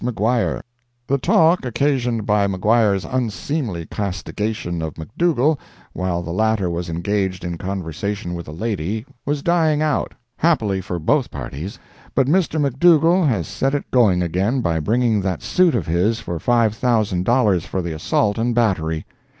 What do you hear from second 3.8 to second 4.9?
castigation